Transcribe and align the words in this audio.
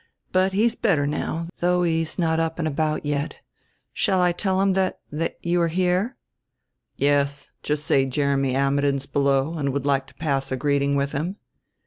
"But 0.31 0.53
he's 0.53 0.73
better 0.73 1.05
now, 1.05 1.45
though 1.59 1.83
he's 1.83 2.17
not 2.17 2.39
up 2.39 2.57
and 2.57 2.67
about 2.67 3.05
yet. 3.05 3.37
Shall 3.93 4.19
I 4.19 4.31
tell 4.31 4.59
him 4.59 4.73
that 4.73 4.99
that 5.11 5.37
you 5.43 5.61
are 5.61 5.67
here?" 5.67 6.17
"Yes. 6.95 7.51
Just 7.61 7.85
say 7.85 8.07
Jeremy 8.07 8.55
Ammidon's 8.55 9.05
below, 9.05 9.53
and 9.59 9.71
would 9.71 9.85
like 9.85 10.07
to 10.07 10.15
pass 10.15 10.51
a 10.51 10.57
greeting 10.57 10.95
with 10.95 11.11
him." 11.11 11.35